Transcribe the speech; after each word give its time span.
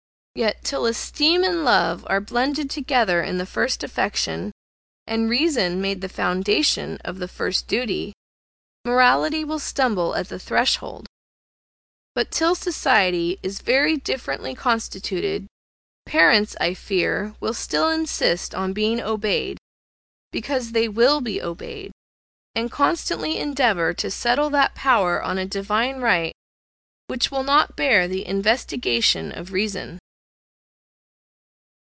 Yet, 0.33 0.63
till 0.63 0.85
esteem 0.85 1.43
and 1.43 1.65
love 1.65 2.05
are 2.09 2.21
blended 2.21 2.69
together 2.69 3.21
in 3.21 3.37
the 3.37 3.45
first 3.45 3.83
affection, 3.83 4.53
and 5.05 5.29
reason 5.29 5.81
made 5.81 5.99
the 5.99 6.07
foundation 6.07 6.95
of 7.03 7.19
the 7.19 7.27
first 7.27 7.67
duty, 7.67 8.13
morality 8.85 9.43
will 9.43 9.59
stumble 9.59 10.15
at 10.15 10.29
the 10.29 10.39
threshold. 10.39 11.07
But, 12.15 12.31
till 12.31 12.55
society 12.55 13.39
is 13.43 13.59
very 13.59 13.97
differently 13.97 14.55
constituted, 14.55 15.47
parents, 16.05 16.55
I 16.61 16.75
fear, 16.75 17.35
will 17.41 17.53
still 17.53 17.89
insist 17.89 18.55
on 18.55 18.71
being 18.71 19.01
obeyed, 19.01 19.57
because 20.31 20.71
they 20.71 20.87
will 20.87 21.19
be 21.19 21.41
obeyed, 21.41 21.91
and 22.55 22.71
constantly 22.71 23.37
endeavour 23.37 23.93
to 23.95 24.09
settle 24.09 24.49
that 24.51 24.75
power 24.75 25.21
on 25.21 25.37
a 25.37 25.45
Divine 25.45 25.97
right, 25.99 26.33
which 27.07 27.31
will 27.31 27.43
not 27.43 27.75
bear 27.75 28.07
the 28.07 28.25
investigation 28.25 29.33
of 29.33 29.51
reason. 29.51 29.99